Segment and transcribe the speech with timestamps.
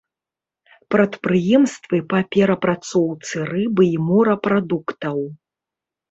[0.93, 5.17] Прадпрыемствы па перапрацоўцы рыбы і морапрадуктаў.